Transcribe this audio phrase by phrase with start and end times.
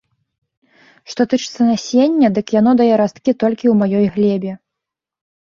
[1.11, 4.51] Што тычыцца насення, дык яно дае расткі толькі ў маёй глебе.